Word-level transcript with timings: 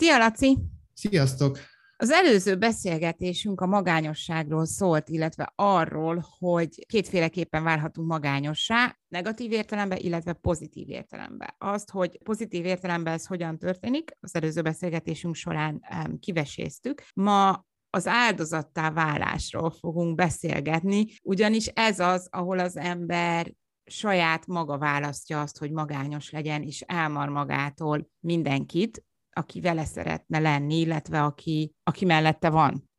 Szia, 0.00 0.18
Laci! 0.18 0.58
Sziasztok! 0.94 1.58
Az 1.96 2.10
előző 2.10 2.56
beszélgetésünk 2.56 3.60
a 3.60 3.66
magányosságról 3.66 4.66
szólt, 4.66 5.08
illetve 5.08 5.52
arról, 5.54 6.24
hogy 6.38 6.86
kétféleképpen 6.86 7.62
válhatunk 7.64 8.08
magányossá, 8.08 8.96
negatív 9.08 9.52
értelemben, 9.52 9.98
illetve 9.98 10.32
pozitív 10.32 10.88
értelemben. 10.88 11.54
Azt, 11.58 11.90
hogy 11.90 12.18
pozitív 12.24 12.64
értelemben 12.64 13.12
ez 13.12 13.26
hogyan 13.26 13.58
történik, 13.58 14.10
az 14.20 14.34
előző 14.34 14.62
beszélgetésünk 14.62 15.34
során 15.34 15.82
kiveséztük. 16.20 17.02
Ma 17.14 17.64
az 17.90 18.06
áldozattá 18.06 18.90
válásról 18.90 19.70
fogunk 19.70 20.14
beszélgetni, 20.14 21.06
ugyanis 21.22 21.66
ez 21.66 21.98
az, 21.98 22.28
ahol 22.30 22.58
az 22.58 22.76
ember 22.76 23.52
saját 23.84 24.46
maga 24.46 24.78
választja 24.78 25.40
azt, 25.40 25.58
hogy 25.58 25.70
magányos 25.70 26.30
legyen, 26.30 26.62
és 26.62 26.80
elmar 26.80 27.28
magától 27.28 28.10
mindenkit, 28.20 29.04
aki 29.32 29.60
vele 29.60 29.84
szeretne 29.84 30.38
lenni, 30.38 30.78
illetve 30.78 31.22
aki, 31.22 31.74
aki 31.82 32.04
mellette 32.04 32.48
van. 32.48 32.90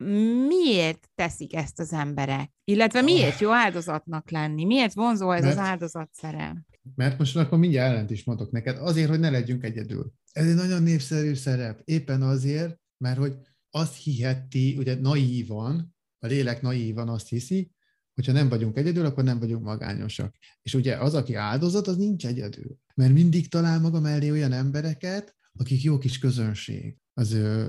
Miért 0.47 1.09
teszik 1.15 1.55
ezt 1.55 1.79
az 1.79 1.93
emberek? 1.93 2.51
Illetve 2.63 3.01
miért 3.01 3.39
jó 3.39 3.51
áldozatnak 3.51 4.29
lenni? 4.29 4.65
Miért 4.65 4.93
vonzó 4.93 5.31
ez 5.31 5.43
mert, 5.43 5.57
az 5.57 5.63
áldozatszerem? 5.63 6.65
Mert 6.95 7.17
most 7.17 7.37
akkor 7.37 7.57
mindjárt 7.57 7.91
ellent 7.91 8.11
is 8.11 8.23
mondok 8.23 8.51
neked, 8.51 8.77
azért, 8.77 9.09
hogy 9.09 9.19
ne 9.19 9.29
legyünk 9.29 9.63
egyedül. 9.63 10.11
Ez 10.31 10.47
egy 10.47 10.55
nagyon 10.55 10.83
népszerű 10.83 11.33
szerep. 11.33 11.81
Éppen 11.83 12.21
azért, 12.21 12.79
mert 12.97 13.17
hogy 13.17 13.35
azt 13.69 14.03
hiheti, 14.03 14.77
ugye 14.77 14.95
naívan, 14.99 15.95
a 16.19 16.27
lélek 16.27 16.61
naívan 16.61 17.09
azt 17.09 17.29
hiszi, 17.29 17.71
hogyha 18.13 18.31
nem 18.31 18.49
vagyunk 18.49 18.77
egyedül, 18.77 19.05
akkor 19.05 19.23
nem 19.23 19.39
vagyunk 19.39 19.63
magányosak. 19.63 20.35
És 20.61 20.73
ugye 20.73 20.95
az, 20.95 21.13
aki 21.13 21.35
áldozat, 21.35 21.87
az 21.87 21.97
nincs 21.97 22.25
egyedül. 22.25 22.77
Mert 22.95 23.13
mindig 23.13 23.49
talál 23.49 23.79
maga 23.79 23.99
mellé 23.99 24.31
olyan 24.31 24.51
embereket, 24.51 25.35
akik 25.59 25.83
jó 25.83 25.97
kis 25.97 26.19
közönség 26.19 26.97
az 27.13 27.31
ő 27.31 27.67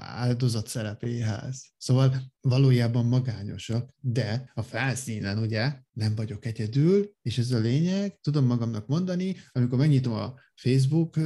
áldozat 0.00 0.68
szerepéhez. 0.68 1.72
Szóval 1.76 2.22
valójában 2.40 3.06
magányosak, 3.06 3.94
de 4.00 4.50
a 4.54 4.62
felszínen 4.62 5.38
ugye 5.38 5.80
nem 5.92 6.14
vagyok 6.14 6.44
egyedül, 6.44 7.10
és 7.22 7.38
ez 7.38 7.50
a 7.50 7.58
lényeg, 7.58 8.18
tudom 8.20 8.44
magamnak 8.44 8.86
mondani, 8.86 9.36
amikor 9.52 9.78
megnyitom 9.78 10.12
a 10.12 10.34
Facebook 10.54 11.16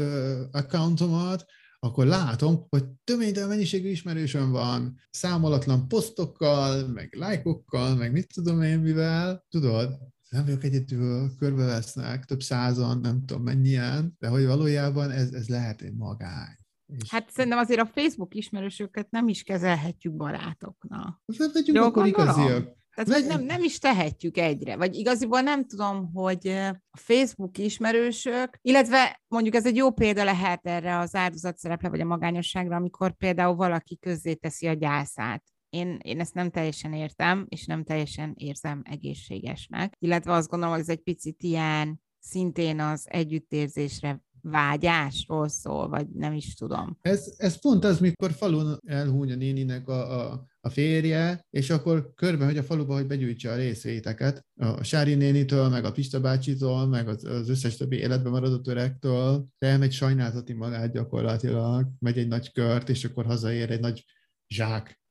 accountomat, 0.50 1.44
akkor 1.78 2.06
látom, 2.06 2.66
hogy 2.68 2.84
töménytelen 3.04 3.48
mennyiségű 3.48 3.88
ismerősöm 3.88 4.50
van, 4.50 5.00
számolatlan 5.10 5.88
posztokkal, 5.88 6.88
meg 6.88 7.14
lájkokkal, 7.18 7.94
meg 7.96 8.12
mit 8.12 8.32
tudom 8.34 8.62
én 8.62 8.78
mivel, 8.78 9.46
tudod, 9.48 9.98
nem 10.32 10.44
vagyok 10.44 10.64
egyedül, 10.64 11.30
körbevesznek, 11.38 12.24
több 12.24 12.42
százan, 12.42 12.98
nem 12.98 13.24
tudom 13.24 13.42
mennyien, 13.42 14.16
de 14.18 14.28
hogy 14.28 14.46
valójában 14.46 15.10
ez, 15.10 15.32
ez 15.32 15.48
lehet 15.48 15.82
egy 15.82 15.94
magány. 15.94 16.56
És... 16.86 17.10
Hát 17.10 17.30
szerintem 17.30 17.58
azért 17.58 17.80
a 17.80 17.90
Facebook 17.94 18.34
ismerősöket 18.34 19.10
nem 19.10 19.28
is 19.28 19.42
kezelhetjük 19.42 20.14
barátoknak. 20.14 21.22
Vegyünk 21.52 21.78
akkor 21.78 22.06
igaziak. 22.06 22.80
Tehát, 22.94 23.20
hogy 23.20 23.28
nem, 23.28 23.44
nem 23.44 23.62
is 23.62 23.78
tehetjük 23.78 24.36
egyre, 24.36 24.76
vagy 24.76 24.94
igaziból 24.94 25.40
nem 25.40 25.66
tudom, 25.66 26.12
hogy 26.12 26.48
a 26.90 26.98
Facebook 26.98 27.58
ismerősök, 27.58 28.58
illetve 28.60 29.22
mondjuk 29.28 29.54
ez 29.54 29.66
egy 29.66 29.76
jó 29.76 29.90
példa 29.90 30.24
lehet 30.24 30.66
erre 30.66 30.98
az 30.98 31.14
áldozatszerepre, 31.14 31.88
vagy 31.88 32.00
a 32.00 32.04
magányosságra, 32.04 32.76
amikor 32.76 33.16
például 33.16 33.54
valaki 33.54 33.98
közzéteszi 33.98 34.66
a 34.66 34.72
gyászát. 34.72 35.42
Én, 35.72 35.98
én 36.02 36.20
ezt 36.20 36.34
nem 36.34 36.50
teljesen 36.50 36.92
értem, 36.92 37.46
és 37.48 37.66
nem 37.66 37.84
teljesen 37.84 38.34
érzem 38.36 38.82
egészségesnek. 38.84 39.94
Illetve 39.98 40.32
azt 40.32 40.48
gondolom, 40.48 40.74
hogy 40.74 40.84
ez 40.84 40.90
egy 40.90 41.02
picit 41.02 41.42
ilyen 41.42 42.00
szintén 42.18 42.80
az 42.80 43.06
együttérzésre 43.10 44.22
vágyásról 44.40 45.48
szól, 45.48 45.88
vagy 45.88 46.08
nem 46.08 46.32
is 46.32 46.54
tudom. 46.54 46.98
Ez, 47.00 47.34
ez 47.36 47.60
pont 47.60 47.84
az, 47.84 48.00
mikor 48.00 48.32
falun 48.32 48.78
elhúny 48.86 49.32
a 49.32 49.34
néninek 49.34 49.88
a, 49.88 50.30
a, 50.32 50.46
a 50.60 50.68
férje, 50.68 51.46
és 51.50 51.70
akkor 51.70 52.12
körbe 52.14 52.44
megy 52.44 52.56
a 52.56 52.62
faluba, 52.62 52.94
hogy 52.94 53.06
begyűjtse 53.06 53.50
a 53.50 53.56
részvéteket. 53.56 54.46
A 54.56 54.82
Sári 54.82 55.14
nénitől, 55.14 55.68
meg 55.68 55.84
a 55.84 55.92
Pista 55.92 56.20
bácsitól, 56.20 56.86
meg 56.86 57.08
az, 57.08 57.24
az 57.24 57.48
összes 57.48 57.76
többi 57.76 57.96
életben 57.96 58.32
maradott 58.32 58.66
öregtől, 58.66 59.46
elmegy 59.58 59.92
sajnálzati 59.92 60.52
magát 60.52 60.92
gyakorlatilag, 60.92 61.88
megy 61.98 62.18
egy 62.18 62.28
nagy 62.28 62.52
kört, 62.52 62.88
és 62.88 63.04
akkor 63.04 63.24
hazaér 63.24 63.70
egy 63.70 63.80
nagy 63.80 64.04
zsák 64.48 65.01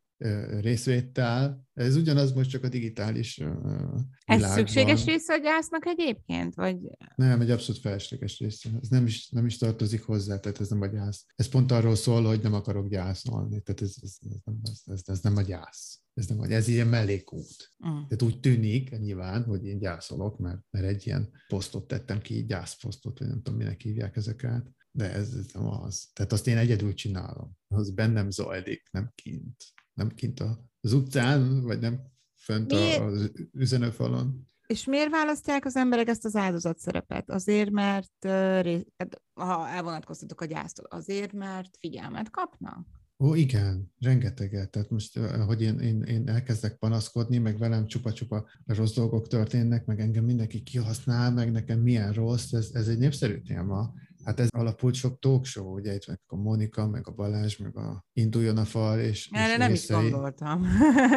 részvétel. 0.59 1.69
Ez 1.73 1.95
ugyanaz 1.95 2.33
most 2.33 2.49
csak 2.49 2.63
a 2.63 2.69
digitális 2.69 3.35
világban. 3.35 4.09
Ez 4.25 4.51
szükséges 4.51 5.05
része 5.05 5.33
a 5.33 5.37
gyásznak 5.37 5.85
egyébként? 5.85 6.55
Vagy... 6.55 6.77
Nem, 7.15 7.41
egy 7.41 7.51
abszolút 7.51 7.81
felesleges 7.81 8.39
része. 8.39 8.69
Ez 8.81 8.87
nem 8.87 9.05
is, 9.05 9.29
nem 9.29 9.45
is 9.45 9.57
tartozik 9.57 10.03
hozzá, 10.03 10.39
tehát 10.39 10.59
ez 10.59 10.69
nem 10.69 10.81
a 10.81 10.87
gyász. 10.87 11.25
Ez 11.35 11.47
pont 11.47 11.71
arról 11.71 11.95
szól, 11.95 12.23
hogy 12.23 12.41
nem 12.41 12.53
akarok 12.53 12.89
gyászolni, 12.89 13.61
tehát 13.61 13.81
ez, 13.81 13.95
ez, 14.01 14.17
ez, 14.21 14.37
nem, 14.43 14.59
ez, 14.63 14.81
ez, 14.85 15.01
ez 15.05 15.19
nem 15.19 15.37
a 15.37 15.41
gyász. 15.41 15.99
Ez, 16.13 16.27
nem, 16.27 16.41
ez 16.41 16.67
ilyen 16.67 16.87
mellékút. 16.87 17.73
Uh. 17.79 17.89
Tehát 17.89 18.21
úgy 18.21 18.39
tűnik 18.39 18.99
nyilván, 18.99 19.43
hogy 19.43 19.65
én 19.65 19.79
gyászolok, 19.79 20.39
mert, 20.39 20.61
mert 20.69 20.85
egy 20.85 21.07
ilyen 21.07 21.29
posztot 21.47 21.87
tettem 21.87 22.21
ki, 22.21 22.45
gyászposztot, 22.45 23.19
vagy 23.19 23.27
nem 23.27 23.41
tudom, 23.41 23.59
minek 23.59 23.81
hívják 23.81 24.15
ezeket, 24.15 24.71
de 24.91 25.11
ez, 25.11 25.33
ez 25.33 25.45
nem 25.53 25.67
az. 25.67 26.09
Tehát 26.13 26.31
azt 26.31 26.47
én 26.47 26.57
egyedül 26.57 26.93
csinálom. 26.93 27.51
Az 27.67 27.91
bennem 27.91 28.29
zajlik, 28.29 28.87
nem 28.91 29.11
kint 29.15 29.55
nem 29.93 30.09
kint 30.09 30.43
az 30.81 30.93
utcán, 30.93 31.61
vagy 31.63 31.79
nem 31.79 32.01
fönt 32.35 32.71
miért? 32.71 33.01
az 33.01 33.31
üzenőfalon. 33.51 34.49
És 34.67 34.85
miért 34.85 35.11
választják 35.11 35.65
az 35.65 35.75
emberek 35.75 36.07
ezt 36.07 36.25
az 36.25 36.35
áldozat 36.35 36.77
szerepet? 36.77 37.29
Azért, 37.29 37.69
mert 37.69 38.25
hát, 38.97 39.21
ha 39.33 39.67
elvonatkoztatok 39.67 40.41
a 40.41 40.45
gyásztól, 40.45 40.85
azért, 40.89 41.33
mert 41.33 41.77
figyelmet 41.79 42.29
kapnak? 42.29 42.87
Ó, 43.23 43.33
igen, 43.33 43.93
rengeteget. 43.99 44.71
Tehát 44.71 44.89
most, 44.89 45.19
hogy 45.19 45.61
én, 45.61 45.79
én, 45.79 46.01
én 46.01 46.27
elkezdek 46.27 46.77
panaszkodni, 46.77 47.37
meg 47.37 47.57
velem 47.57 47.87
csupa-csupa 47.87 48.47
rossz 48.65 48.93
dolgok 48.93 49.27
történnek, 49.27 49.85
meg 49.85 49.99
engem 49.99 50.23
mindenki 50.23 50.63
kihasznál, 50.63 51.31
meg 51.31 51.51
nekem 51.51 51.79
milyen 51.79 52.13
rossz, 52.13 52.51
ez, 52.51 52.69
ez 52.73 52.87
egy 52.87 52.97
népszerű 52.97 53.41
téma. 53.41 53.93
Hát 54.23 54.39
ez 54.39 54.47
alapult 54.49 54.93
sok 54.95 55.19
talk 55.19 55.45
show, 55.45 55.73
ugye 55.73 55.93
itt 55.93 56.07
meg 56.07 56.19
a 56.25 56.35
Monika, 56.35 56.87
meg 56.87 57.07
a 57.07 57.11
Balázs, 57.11 57.57
meg 57.57 57.77
a 57.77 58.05
Induljon 58.13 58.57
a 58.57 58.65
fal, 58.65 58.99
és... 58.99 59.29
Erre 59.31 59.51
és 59.51 59.57
nem 59.57 59.69
részei. 59.69 60.05
is 60.05 60.11
gondoltam. 60.11 60.61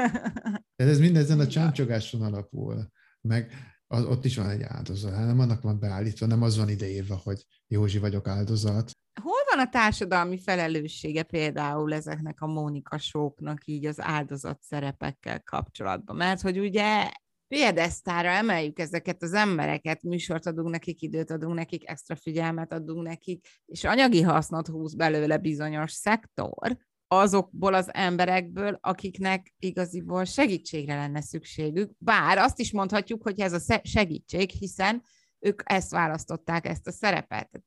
Tehát 0.76 0.92
ez 0.92 0.98
mindezen 0.98 1.40
a 1.40 1.46
csámcsogáson 1.46 2.22
alapul. 2.22 2.90
Meg 3.20 3.52
az, 3.86 4.04
ott 4.04 4.24
is 4.24 4.36
van 4.36 4.50
egy 4.50 4.62
áldozat, 4.62 5.14
hát 5.14 5.26
nem 5.26 5.40
annak 5.40 5.62
van 5.62 5.78
beállítva, 5.78 6.26
nem 6.26 6.42
az 6.42 6.56
van 6.56 6.68
ideírva, 6.68 7.20
hogy 7.24 7.46
Józsi 7.66 7.98
vagyok 7.98 8.28
áldozat. 8.28 8.90
Hol 9.22 9.42
van 9.54 9.66
a 9.66 9.68
társadalmi 9.68 10.38
felelőssége 10.38 11.22
például 11.22 11.92
ezeknek 11.92 12.40
a 12.40 12.46
Mónika 12.46 12.98
sóknak 12.98 13.66
így 13.66 13.86
az 13.86 14.00
áldozat 14.00 14.62
szerepekkel 14.62 15.42
kapcsolatban? 15.42 16.16
Mert 16.16 16.40
hogy 16.40 16.58
ugye 16.58 17.10
piedesztára 17.48 18.28
emeljük 18.28 18.78
ezeket 18.78 19.22
az 19.22 19.32
embereket, 19.32 20.02
műsort 20.02 20.46
adunk 20.46 20.70
nekik, 20.70 21.02
időt 21.02 21.30
adunk 21.30 21.54
nekik, 21.54 21.88
extra 21.88 22.16
figyelmet 22.16 22.72
adunk 22.72 23.06
nekik, 23.06 23.46
és 23.66 23.84
anyagi 23.84 24.22
hasznot 24.22 24.66
húz 24.66 24.94
belőle 24.94 25.36
bizonyos 25.38 25.92
szektor, 25.92 26.76
azokból 27.06 27.74
az 27.74 27.94
emberekből, 27.94 28.78
akiknek 28.80 29.54
igaziból 29.58 30.24
segítségre 30.24 30.94
lenne 30.94 31.20
szükségük. 31.20 31.90
Bár 31.98 32.38
azt 32.38 32.60
is 32.60 32.72
mondhatjuk, 32.72 33.22
hogy 33.22 33.40
ez 33.40 33.52
a 33.52 33.80
segítség, 33.82 34.50
hiszen 34.50 35.02
ők 35.38 35.62
ezt 35.64 35.90
választották, 35.90 36.66
ezt 36.66 36.86
a 36.86 36.92
szerepet 36.92 37.62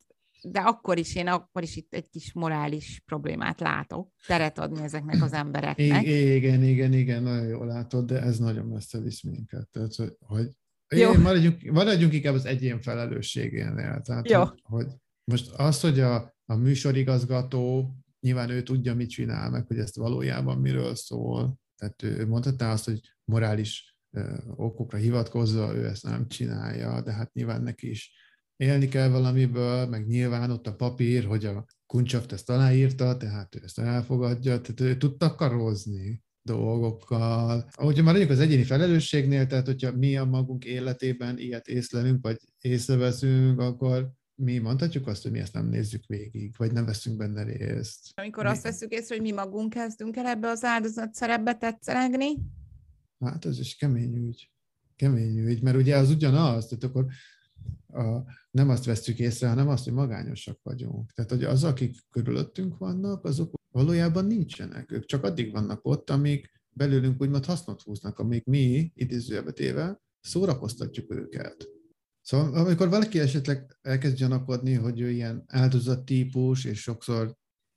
de 0.51 0.59
akkor 0.59 0.97
is 0.97 1.15
én 1.15 1.27
akkor 1.27 1.63
is 1.63 1.75
itt 1.75 1.93
egy 1.93 2.09
kis 2.09 2.33
morális 2.33 3.01
problémát 3.05 3.59
látok, 3.59 4.11
teret 4.27 4.59
adni 4.59 4.83
ezeknek 4.83 5.23
az 5.23 5.33
embereknek. 5.33 6.05
Igen, 6.05 6.63
igen, 6.63 6.93
igen, 6.93 7.23
nagyon 7.23 7.47
jól 7.47 7.65
látod, 7.65 8.05
de 8.05 8.21
ez 8.21 8.39
nagyon 8.39 8.65
messze 8.65 8.99
visz 8.99 9.23
minket. 9.23 9.67
Tehát, 9.71 9.95
hogy, 10.19 10.49
Jó. 10.95 11.11
Én 11.11 11.19
maradjunk, 11.19 11.61
maradjunk 11.61 12.13
inkább 12.13 12.33
az 12.33 12.45
egyén 12.45 12.81
felelősségénél. 12.81 14.01
Tehát, 14.01 14.29
Jó. 14.29 14.39
Hogy, 14.39 14.59
hogy 14.61 14.87
most 15.23 15.51
az, 15.51 15.79
hogy 15.79 15.99
a, 15.99 16.35
a 16.45 16.55
műsorigazgató 16.55 17.93
nyilván 18.19 18.49
ő 18.49 18.63
tudja, 18.63 18.95
mit 18.95 19.09
csinál, 19.09 19.49
meg 19.49 19.67
hogy 19.67 19.79
ezt 19.79 19.95
valójában 19.95 20.57
miről 20.57 20.95
szól. 20.95 21.59
Tehát 21.75 22.03
ő 22.03 22.27
mondhatná 22.27 22.71
azt, 22.71 22.85
hogy 22.85 22.99
morális 23.23 23.97
okokra 24.55 24.97
hivatkozva 24.97 25.75
ő 25.75 25.85
ezt 25.85 26.03
nem 26.03 26.27
csinálja, 26.27 27.01
de 27.01 27.11
hát 27.11 27.33
nyilván 27.33 27.61
neki 27.61 27.89
is 27.89 28.11
élni 28.57 28.87
kell 28.87 29.09
valamiből, 29.09 29.87
meg 29.87 30.07
nyilván 30.07 30.51
ott 30.51 30.67
a 30.67 30.75
papír, 30.75 31.25
hogy 31.25 31.45
a 31.45 31.65
Kuncsaft 31.85 32.31
ezt 32.31 32.49
aláírta, 32.49 33.17
tehát 33.17 33.55
ő 33.55 33.59
ezt 33.63 33.79
elfogadja, 33.79 34.61
tehát 34.61 34.79
ő 34.79 34.97
tud 34.97 35.17
takarozni 35.17 36.23
dolgokkal. 36.41 37.69
Hogyha 37.73 38.03
már 38.03 38.13
mondjuk 38.13 38.31
az 38.31 38.39
egyéni 38.39 38.63
felelősségnél, 38.63 39.47
tehát 39.47 39.65
hogyha 39.65 39.91
mi 39.91 40.17
a 40.17 40.25
magunk 40.25 40.65
életében 40.65 41.37
ilyet 41.37 41.67
észlelünk, 41.67 42.23
vagy 42.23 42.37
észreveszünk, 42.61 43.59
akkor 43.59 44.11
mi 44.35 44.57
mondhatjuk 44.57 45.07
azt, 45.07 45.23
hogy 45.23 45.31
mi 45.31 45.39
ezt 45.39 45.53
nem 45.53 45.67
nézzük 45.67 46.05
végig, 46.07 46.55
vagy 46.57 46.71
nem 46.71 46.85
veszünk 46.85 47.17
benne 47.17 47.43
részt. 47.43 48.11
Amikor 48.15 48.43
mi? 48.43 48.49
azt 48.49 48.63
veszük 48.63 48.91
észre, 48.91 49.15
hogy 49.15 49.23
mi 49.23 49.31
magunk 49.31 49.69
kezdünk 49.69 50.17
el 50.17 50.25
ebbe 50.25 50.47
az 50.47 50.63
áldozat 50.63 51.13
szerepbe 51.13 51.53
tetszelegni? 51.55 52.37
Hát 53.19 53.45
ez 53.45 53.59
is 53.59 53.75
kemény 53.75 54.15
ügy. 54.15 54.51
Kemény 54.95 55.37
ügy, 55.37 55.61
mert 55.61 55.77
ugye 55.77 55.97
az 55.97 56.09
ugyanaz, 56.09 56.65
tehát 56.65 56.83
akkor 56.83 57.05
a, 57.87 58.23
nem 58.57 58.69
azt 58.69 58.85
vesztük 58.85 59.19
észre, 59.19 59.47
hanem 59.47 59.67
azt, 59.67 59.83
hogy 59.83 59.93
magányosak 59.93 60.59
vagyunk. 60.63 61.11
Tehát, 61.11 61.31
hogy 61.31 61.43
az, 61.43 61.63
akik 61.63 61.95
körülöttünk 62.09 62.77
vannak, 62.77 63.25
azok 63.25 63.53
valójában 63.71 64.25
nincsenek. 64.25 64.91
Ők 64.91 65.05
csak 65.05 65.23
addig 65.23 65.51
vannak 65.51 65.85
ott, 65.85 66.09
amíg 66.09 66.51
belőlünk 66.69 67.21
úgymond 67.21 67.45
hasznot 67.45 67.81
húznak, 67.81 68.19
amíg 68.19 68.43
mi, 68.45 68.91
idézőjelbe 68.95 69.51
téve, 69.51 70.01
szórakoztatjuk 70.21 71.13
őket. 71.13 71.67
Szóval 72.21 72.53
amikor 72.53 72.89
valaki 72.89 73.19
esetleg 73.19 73.77
elkezd 73.81 74.15
gyanakodni, 74.15 74.73
hogy 74.73 74.99
ő 74.99 75.09
ilyen 75.09 75.43
áldozattípus, 75.47 76.65
és 76.65 76.81
sokszor 76.81 77.35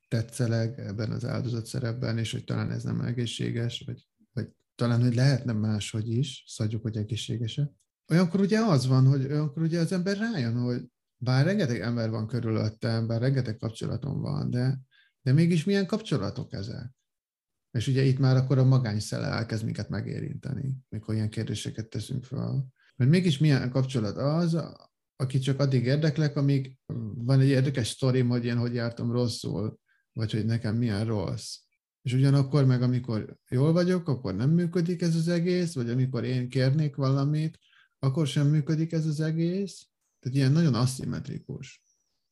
tetszeleg 0.08 0.78
ebben 0.78 1.10
az 1.10 1.24
áldozat 1.24 1.66
szerepben, 1.66 2.18
és 2.18 2.32
hogy 2.32 2.44
talán 2.44 2.70
ez 2.70 2.82
nem 2.82 3.00
egészséges, 3.00 3.82
vagy, 3.86 4.08
vagy 4.32 4.48
talán, 4.74 5.02
hogy 5.02 5.14
lehetne 5.14 5.52
máshogy 5.52 6.08
is, 6.08 6.44
szadjuk, 6.46 6.82
hogy 6.82 6.96
egészségesek. 6.96 7.70
Olyankor 8.10 8.40
ugye 8.40 8.58
az 8.58 8.86
van, 8.86 9.06
hogy 9.06 9.24
olyankor 9.24 9.62
ugye 9.62 9.80
az 9.80 9.92
ember 9.92 10.16
rájön, 10.16 10.58
hogy 10.58 10.84
bár 11.16 11.44
rengeteg 11.44 11.80
ember 11.80 12.10
van 12.10 12.26
körülöttem, 12.26 13.06
bár 13.06 13.20
rengeteg 13.20 13.56
kapcsolatom 13.56 14.20
van, 14.20 14.50
de, 14.50 14.80
de 15.22 15.32
mégis 15.32 15.64
milyen 15.64 15.86
kapcsolatok 15.86 16.52
ezek? 16.52 16.92
És 17.70 17.86
ugye 17.86 18.02
itt 18.02 18.18
már 18.18 18.36
akkor 18.36 18.58
a 18.58 18.64
magányszele 18.64 19.26
elkezd 19.26 19.64
minket 19.64 19.88
megérinteni, 19.88 20.76
mikor 20.88 21.14
ilyen 21.14 21.30
kérdéseket 21.30 21.88
teszünk 21.88 22.24
fel. 22.24 22.66
Mert 22.96 23.10
mégis 23.10 23.38
milyen 23.38 23.70
kapcsolat 23.70 24.16
az, 24.16 24.58
aki 25.16 25.38
csak 25.38 25.60
addig 25.60 25.84
érdeklek, 25.84 26.36
amíg 26.36 26.78
van 27.14 27.40
egy 27.40 27.48
érdekes 27.48 27.88
sztorim, 27.88 28.28
hogy 28.28 28.44
én 28.44 28.56
hogy 28.56 28.74
jártam 28.74 29.12
rosszul, 29.12 29.78
vagy 30.12 30.32
hogy 30.32 30.44
nekem 30.44 30.76
milyen 30.76 31.04
rossz. 31.04 31.56
És 32.02 32.12
ugyanakkor 32.12 32.64
meg, 32.64 32.82
amikor 32.82 33.36
jól 33.48 33.72
vagyok, 33.72 34.08
akkor 34.08 34.34
nem 34.34 34.50
működik 34.50 35.02
ez 35.02 35.14
az 35.14 35.28
egész, 35.28 35.74
vagy 35.74 35.90
amikor 35.90 36.24
én 36.24 36.48
kérnék 36.48 36.96
valamit, 36.96 37.58
akkor 38.00 38.26
sem 38.26 38.46
működik 38.46 38.92
ez 38.92 39.06
az 39.06 39.20
egész. 39.20 39.86
Tehát 40.18 40.38
ilyen 40.38 40.52
nagyon 40.52 40.74
aszimmetrikus 40.74 41.82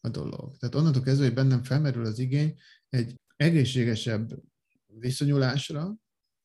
a 0.01 0.09
dolog. 0.09 0.57
Tehát 0.57 0.75
onnantól 0.75 1.03
kezdve, 1.03 1.25
hogy 1.25 1.35
bennem 1.35 1.63
felmerül 1.63 2.05
az 2.05 2.19
igény 2.19 2.57
egy 2.89 3.21
egészségesebb 3.37 4.43
viszonyulásra, 4.87 5.97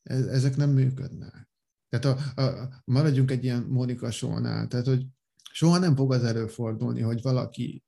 ezek 0.03 0.55
nem 0.55 0.69
működnek. 0.69 1.49
Tehát 1.89 2.35
a, 2.37 2.41
a, 2.41 2.81
maradjunk 2.85 3.31
egy 3.31 3.43
ilyen 3.43 3.63
Mónika 3.63 4.11
Sónál, 4.11 4.67
tehát 4.67 4.85
hogy 4.85 5.05
soha 5.51 5.77
nem 5.77 5.95
fog 5.95 6.13
az 6.13 6.23
előfordulni, 6.23 7.01
hogy 7.01 7.21
valaki, 7.21 7.83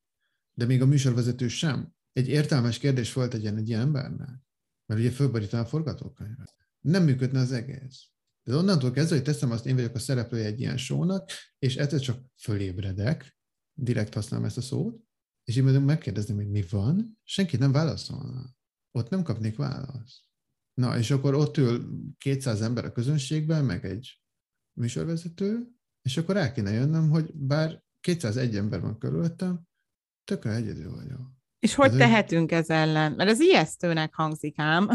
de 0.54 0.66
még 0.66 0.82
a 0.82 0.86
műsorvezető 0.86 1.48
sem, 1.48 1.94
egy 2.12 2.28
értelmes 2.28 2.78
kérdés 2.78 3.14
volt 3.14 3.34
egy 3.34 3.42
ilyen, 3.42 3.82
embernek, 3.82 4.40
mert 4.86 5.00
ugye 5.00 5.12
fölborítani 5.12 5.64
a 5.64 5.66
forgatókönyvet. 5.66 6.54
Nem 6.80 7.04
működne 7.04 7.40
az 7.40 7.52
egész. 7.52 8.10
De 8.48 8.56
onnantól 8.56 8.92
kezdve, 8.92 9.16
hogy 9.16 9.24
teszem 9.24 9.52
azt, 9.52 9.66
én 9.66 9.76
vagyok 9.76 9.96
a 9.96 10.00
szereplője 10.00 10.46
egy 10.46 10.60
ilyen 10.60 10.78
sónak, 10.78 11.30
és 11.60 11.76
egyszer 11.76 12.00
csak 12.00 12.20
fölébredek, 12.42 13.38
direkt 13.74 14.14
használom 14.14 14.46
ezt 14.46 14.58
a 14.58 14.62
szót, 14.62 15.04
és 15.44 15.56
így 15.56 15.64
megkérdezném, 15.64 16.36
hogy 16.36 16.50
mi 16.50 16.66
van, 16.70 17.20
senki 17.24 17.58
nem 17.58 17.72
válaszolna. 17.72 18.56
Ott 18.92 19.10
nem 19.10 19.24
kapnék 19.24 19.58
választ. 19.58 20.24
Na, 20.74 20.98
és 20.98 21.12
akkor 21.12 21.34
ott 21.34 21.58
ül 21.58 21.90
200 22.18 22.62
ember 22.62 22.86
a 22.86 22.92
közönségben, 22.92 23.66
meg 23.66 23.86
egy 23.86 24.22
műsorvezető, 24.74 25.68
és 26.02 26.18
akkor 26.18 26.38
el 26.38 26.52
kéne 26.52 26.72
jönnöm, 26.72 27.10
hogy 27.10 27.34
bár 27.34 27.84
201 28.00 28.56
ember 28.56 28.82
van 28.82 28.98
körülöttem, 28.98 29.62
tökre 30.24 30.52
egyedül 30.52 30.96
vagyok. 30.96 31.34
És 31.60 31.76
hogy 31.76 31.90
ez 31.92 31.98
tehetünk 31.98 32.52
ez 32.52 32.70
ellen? 32.70 33.12
Mert 33.12 33.30
ez 33.30 33.40
ijesztőnek 33.40 34.14
hangzik 34.14 34.60
ám. 34.60 34.90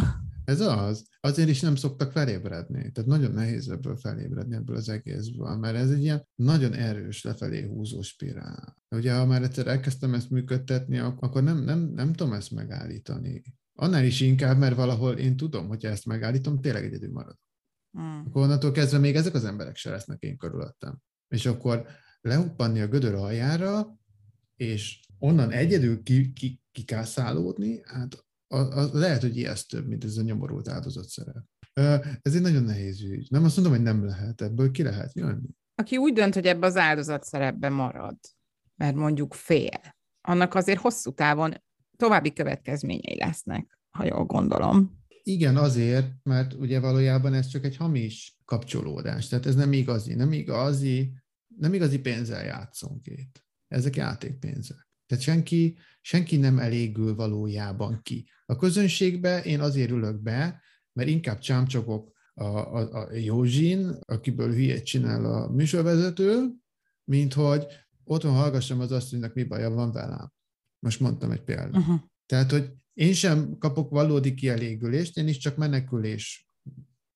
Ez 0.50 0.60
az. 0.60 1.08
Azért 1.20 1.48
is 1.48 1.60
nem 1.60 1.74
szoktak 1.74 2.12
felébredni. 2.12 2.92
Tehát 2.92 3.10
nagyon 3.10 3.32
nehéz 3.32 3.68
ebből 3.68 3.96
felébredni 3.96 4.54
ebből 4.54 4.76
az 4.76 4.88
egészből, 4.88 5.56
mert 5.56 5.76
ez 5.76 5.90
egy 5.90 6.02
ilyen 6.02 6.26
nagyon 6.34 6.72
erős 6.74 7.22
lefelé 7.22 7.62
húzó 7.62 8.02
spirál. 8.02 8.76
Ugye, 8.88 9.14
ha 9.14 9.26
már 9.26 9.42
egyszer 9.42 9.66
elkezdtem 9.66 10.14
ezt 10.14 10.30
működtetni, 10.30 10.98
akkor 10.98 11.42
nem, 11.42 11.58
nem, 11.64 11.78
nem 11.78 12.12
tudom 12.12 12.32
ezt 12.32 12.50
megállítani. 12.50 13.42
Annál 13.78 14.04
is 14.04 14.20
inkább, 14.20 14.58
mert 14.58 14.76
valahol 14.76 15.12
én 15.12 15.36
tudom, 15.36 15.68
hogy 15.68 15.84
ezt 15.84 16.06
megállítom, 16.06 16.60
tényleg 16.60 16.84
egyedül 16.84 17.12
maradok. 17.12 17.40
Hmm. 17.90 18.24
Akkor 18.26 18.42
onnantól 18.42 18.72
kezdve 18.72 18.98
még 18.98 19.16
ezek 19.16 19.34
az 19.34 19.44
emberek 19.44 19.76
se 19.76 19.90
lesznek 19.90 20.22
én 20.22 20.36
körülöttem. 20.36 20.98
És 21.28 21.46
akkor 21.46 21.86
lehuppanni 22.20 22.80
a 22.80 22.88
gödör 22.88 23.14
aljára, 23.14 23.98
és 24.56 25.00
onnan 25.18 25.50
egyedül 25.50 26.02
ki, 26.02 26.32
ki, 26.32 26.60
kikászálódni, 26.72 27.80
hát 27.84 28.24
az 28.52 28.92
lehet, 28.92 29.20
hogy 29.20 29.36
ijesztőbb, 29.36 29.86
mint 29.86 30.04
ez 30.04 30.16
a 30.16 30.22
nyomorult 30.22 30.68
áldozat 30.68 31.08
szerep. 31.08 31.44
Ez 32.22 32.34
egy 32.34 32.40
nagyon 32.40 32.62
nehéz 32.62 33.02
ügy. 33.02 33.30
Nem 33.30 33.44
azt 33.44 33.56
mondom, 33.56 33.74
hogy 33.74 33.84
nem 33.84 34.04
lehet, 34.04 34.40
ebből 34.40 34.70
ki 34.70 34.82
lehet 34.82 35.14
jönni. 35.14 35.48
Aki 35.74 35.96
úgy 35.96 36.12
dönt, 36.12 36.34
hogy 36.34 36.46
ebbe 36.46 36.66
az 36.66 36.76
áldozat 36.76 37.24
szerepben 37.24 37.72
marad, 37.72 38.16
mert 38.76 38.94
mondjuk 38.94 39.34
fél, 39.34 39.96
annak 40.20 40.54
azért 40.54 40.80
hosszú 40.80 41.10
távon 41.10 41.54
további 41.96 42.32
következményei 42.32 43.18
lesznek, 43.18 43.78
ha 43.96 44.04
jól 44.04 44.24
gondolom. 44.24 44.98
Igen, 45.22 45.56
azért, 45.56 46.12
mert 46.22 46.52
ugye 46.52 46.80
valójában 46.80 47.34
ez 47.34 47.46
csak 47.46 47.64
egy 47.64 47.76
hamis 47.76 48.38
kapcsolódás. 48.44 49.28
Tehát 49.28 49.46
ez 49.46 49.54
nem 49.54 49.72
igazi, 49.72 50.14
nem 50.14 50.32
igazi, 50.32 51.12
nem 51.56 51.74
igazi 51.74 51.98
pénzzel 51.98 52.44
játszunk 52.44 53.06
itt. 53.06 53.44
Ezek 53.68 53.96
játékpénzek. 53.96 54.89
Tehát 55.10 55.24
senki, 55.24 55.76
senki 56.00 56.36
nem 56.36 56.58
elégül 56.58 57.14
valójában 57.14 58.00
ki. 58.02 58.28
A 58.46 58.56
közönségbe 58.56 59.42
én 59.42 59.60
azért 59.60 59.90
ülök 59.90 60.20
be, 60.20 60.60
mert 60.92 61.08
inkább 61.08 61.38
csámcsogok 61.38 62.12
a, 62.34 62.44
a, 62.44 62.92
a 62.92 63.12
Józsin, 63.14 63.98
akiből 64.06 64.52
hülyét 64.52 64.84
csinál 64.84 65.24
a 65.24 65.50
műsorvezető, 65.50 66.50
mint 67.04 67.32
hogy 67.32 67.66
otthon 68.04 68.32
hallgassam 68.32 68.80
az 68.80 68.92
asszonynak, 68.92 69.34
mi 69.34 69.44
baja 69.44 69.70
van 69.70 69.92
velem. 69.92 70.32
Most 70.78 71.00
mondtam 71.00 71.30
egy 71.30 71.42
példát. 71.42 71.76
Uh-huh. 71.76 72.00
Tehát, 72.26 72.50
hogy 72.50 72.70
én 72.94 73.12
sem 73.12 73.58
kapok 73.58 73.90
valódi 73.90 74.34
kielégülést, 74.34 75.16
én 75.16 75.28
is 75.28 75.38
csak 75.38 75.56
menekülés, 75.56 76.46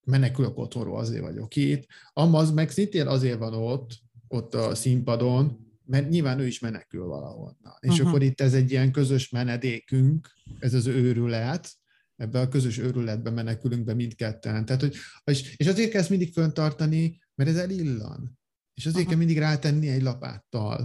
menekülök 0.05 0.59
otthonról, 0.59 0.99
azért 0.99 1.23
vagyok 1.23 1.57
itt. 1.57 1.87
Amaz 2.13 2.51
meg 2.53 2.71
szintén 2.71 3.07
azért 3.07 3.39
van 3.39 3.55
ott, 3.55 3.99
ott 4.29 4.55
a 4.55 4.75
színpadon, 4.75 5.65
mert 5.87 6.09
nyilván 6.09 6.39
ő 6.39 6.47
is 6.47 6.59
menekül 6.59 7.05
valahonnan. 7.05 7.77
És 7.81 7.91
uh-huh. 7.91 8.09
akkor 8.09 8.23
itt 8.23 8.41
ez 8.41 8.55
egy 8.55 8.71
ilyen 8.71 8.93
közös 8.93 9.29
menedékünk, 9.29 10.31
ez 10.59 10.75
az 10.75 10.87
őrület, 10.87 11.73
ebbe 12.17 12.41
a 12.41 12.49
közös 12.49 12.79
őrületbe 12.79 13.31
menekülünk 13.31 13.85
be 13.85 13.95
mindketten. 13.95 14.65
Tehát, 14.65 14.81
hogy, 14.81 14.97
és, 15.25 15.55
és 15.57 15.67
azért 15.67 15.91
kell 15.91 16.01
ezt 16.01 16.11
mindig 16.11 16.33
föntartani, 16.33 17.21
mert 17.35 17.51
ez 17.51 17.57
elillan. 17.57 18.39
És 18.75 18.87
azért 18.87 18.95
uh-huh. 18.95 19.09
kell 19.09 19.19
mindig 19.19 19.39
rátenni 19.39 19.89
egy 19.89 20.03
lapáttal. 20.03 20.77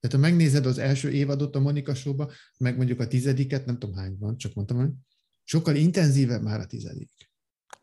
Tehát 0.00 0.16
ha 0.16 0.30
megnézed 0.30 0.66
az 0.66 0.78
első 0.78 1.10
évadot 1.10 1.56
a 1.56 1.60
Monika 1.60 1.94
Showba, 1.94 2.30
meg 2.58 2.76
mondjuk 2.76 3.00
a 3.00 3.06
tizediket, 3.06 3.66
nem 3.66 3.78
tudom 3.78 3.96
hány 3.96 4.16
van, 4.18 4.36
csak 4.36 4.54
mondtam, 4.54 4.76
hogy 4.76 4.90
sokkal 5.44 5.76
intenzívebb 5.76 6.42
már 6.42 6.60
a 6.60 6.66
tizedik. 6.66 7.10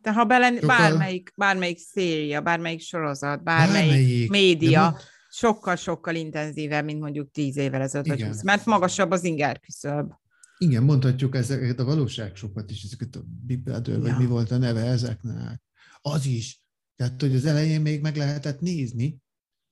De 0.02 0.14
ha 0.14 0.26
bele, 0.26 0.52
sokkal... 0.52 0.68
bármelyik, 0.68 1.34
bármelyik 1.36 1.78
széria, 1.78 2.42
bármelyik 2.42 2.80
sorozat, 2.80 3.44
bármelyik, 3.44 3.90
bármelyik 3.90 4.30
média, 4.30 4.98
sokkal-sokkal 5.32 6.16
intenzívebb, 6.16 6.86
mint 6.86 7.00
mondjuk 7.00 7.32
tíz 7.32 7.58
évvel 7.58 7.82
ezelőtt, 7.82 8.18
Igen. 8.18 8.40
mert 8.44 8.66
magasabb 8.66 9.12
az 9.12 9.24
inger 9.24 9.60
küszöb. 9.60 10.12
Igen, 10.58 10.84
mondhatjuk 10.84 11.36
ezeket 11.36 11.80
a 11.80 11.84
valóságsokat 11.84 12.72
is, 12.72 12.84
ezeket 12.84 13.16
a 13.16 13.24
bibeltől, 13.46 13.96
ja. 13.96 14.02
vagy 14.02 14.18
mi 14.18 14.26
volt 14.26 14.52
a 14.52 14.58
neve 14.58 14.82
ezeknek. 14.82 15.62
Az 16.02 16.26
is. 16.26 16.62
Tehát, 16.96 17.22
hogy 17.22 17.36
az 17.36 17.46
elején 17.46 17.82
még 17.82 18.02
meg 18.02 18.16
lehetett 18.16 18.60
nézni, 18.60 19.22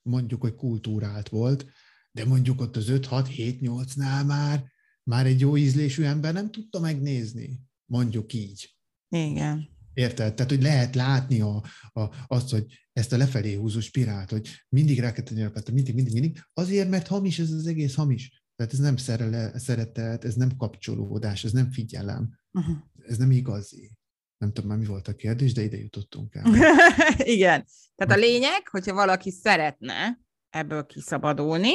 mondjuk, 0.02 0.42
hogy 0.42 0.56
kultúrált 0.56 1.30
volt, 1.30 1.66
de 2.12 2.26
mondjuk 2.26 2.62
ott 2.62 2.76
az 2.76 2.86
5-6-7-8-nál 2.90 4.26
már, 4.26 4.64
már 5.04 5.26
egy 5.26 5.40
jó 5.40 5.58
ízlésű 5.58 6.04
ember 6.04 6.34
nem 6.34 6.52
tudta 6.52 6.80
megnézni, 6.80 7.60
mondjuk 7.86 8.34
így. 8.34 8.76
Igen. 9.10 9.70
Érted? 9.94 10.34
Tehát, 10.34 10.52
hogy 10.52 10.62
lehet 10.62 10.96
látni 10.96 11.42
a, 11.42 11.64
a, 11.94 12.26
azt, 12.28 12.50
hogy 12.50 12.66
ezt 12.94 13.14
a 13.14 13.18
lefelé 13.18 13.54
húzó 13.54 13.80
spirált, 13.80 14.30
hogy 14.30 14.50
mindig 14.70 15.00
rá 15.00 15.12
kell 15.12 15.24
tenni 15.24 15.44
a 15.44 15.52
mindig, 15.72 15.96
mindig, 15.96 16.14
mindig, 16.14 16.40
azért, 16.54 16.90
mert 16.90 17.08
hamis 17.08 17.40
ez 17.40 17.52
az 17.52 17.68
egész 17.68 17.96
hamis. 17.96 18.44
Tehát 18.56 18.74
ez 18.74 18.80
nem 18.80 18.98
szerele, 18.98 19.60
szeretet, 19.60 20.26
ez 20.26 20.36
nem 20.36 20.56
kapcsolódás, 20.58 21.44
ez 21.44 21.52
nem 21.52 21.72
figyelem, 21.72 22.30
uh-huh. 22.52 22.78
ez 23.08 23.18
nem 23.18 23.32
igazi. 23.32 23.92
Nem 24.38 24.52
tudom 24.54 24.70
már 24.70 24.80
mi 24.80 24.86
volt 24.86 25.08
a 25.08 25.16
kérdés, 25.16 25.54
de 25.54 25.62
ide 25.62 25.78
jutottunk 25.78 26.36
el. 26.36 26.46
Igen. 27.36 27.66
Tehát 27.96 28.16
a 28.16 28.20
lényeg, 28.20 28.68
hogyha 28.68 28.94
valaki 28.94 29.32
szeretne 29.32 30.20
ebből 30.50 30.86
kiszabadulni, 30.86 31.72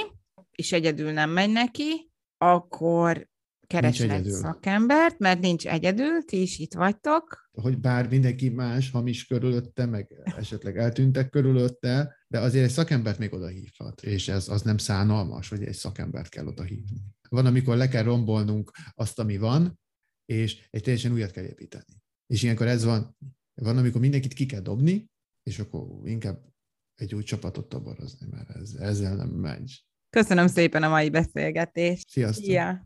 és 0.50 0.72
egyedül 0.72 1.12
nem 1.12 1.30
megy 1.30 1.50
neki, 1.50 2.10
akkor 2.38 3.28
keresnek 3.66 4.24
szakembert, 4.24 5.18
mert 5.18 5.40
nincs 5.40 5.66
egyedül, 5.66 6.24
ti 6.24 6.40
is 6.40 6.58
itt 6.58 6.74
vagytok. 6.74 7.48
Hogy 7.52 7.78
bár 7.78 8.08
mindenki 8.08 8.48
más 8.48 8.90
hamis 8.90 9.26
körülötte, 9.26 9.86
meg 9.86 10.08
esetleg 10.24 10.78
eltűntek 10.78 11.30
körülötte, 11.30 12.16
de 12.28 12.38
azért 12.38 12.64
egy 12.64 12.70
szakembert 12.70 13.18
még 13.18 13.32
oda 13.32 13.46
hívhat, 13.46 14.02
és 14.02 14.28
ez 14.28 14.48
az 14.48 14.62
nem 14.62 14.78
szánalmas, 14.78 15.48
hogy 15.48 15.62
egy 15.62 15.74
szakembert 15.74 16.28
kell 16.28 16.46
oda 16.46 16.62
hívni. 16.62 17.02
Van, 17.28 17.46
amikor 17.46 17.76
le 17.76 17.88
kell 17.88 18.02
rombolnunk 18.02 18.70
azt, 18.94 19.18
ami 19.18 19.36
van, 19.36 19.80
és 20.24 20.68
egy 20.70 20.82
teljesen 20.82 21.12
újat 21.12 21.30
kell 21.30 21.44
építeni. 21.44 22.02
És 22.26 22.42
ilyenkor 22.42 22.66
ez 22.66 22.84
van, 22.84 23.16
van, 23.54 23.76
amikor 23.76 24.00
mindenkit 24.00 24.32
ki 24.32 24.46
kell 24.46 24.60
dobni, 24.60 25.10
és 25.42 25.58
akkor 25.58 26.08
inkább 26.08 26.52
egy 26.94 27.14
új 27.14 27.22
csapatot 27.22 27.68
toborozni, 27.68 28.26
mert 28.30 28.50
ez, 28.50 28.74
ezzel 28.74 29.16
nem 29.16 29.28
megy. 29.28 29.84
Köszönöm 30.10 30.46
szépen 30.46 30.82
a 30.82 30.88
mai 30.88 31.10
beszélgetést. 31.10 32.08
Sziasztok! 32.08 32.44
Szia! 32.44 32.82